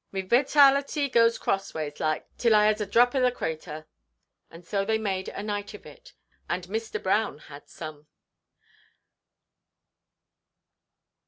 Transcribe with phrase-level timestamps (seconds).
[0.11, 3.85] Me witality goes crossways, like, till I has a drap o' the crather."
[4.49, 6.13] And so they made a night of it,
[6.49, 6.97] and Mr.
[6.99, 8.07] Brown had some.